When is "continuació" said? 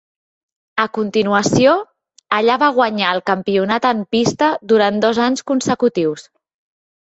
0.97-1.73